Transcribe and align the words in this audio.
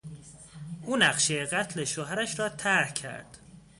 او 0.83 0.97
نقشهی 0.97 1.45
قتل 1.45 1.83
شوهرش 1.83 2.39
را 2.39 2.49
طرح 2.49 2.93
کرد. 2.93 3.37